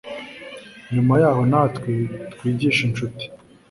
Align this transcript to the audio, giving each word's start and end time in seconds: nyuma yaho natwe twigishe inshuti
nyuma 0.93 1.13
yaho 1.21 1.41
natwe 1.51 1.91
twigishe 2.33 2.81
inshuti 2.87 3.23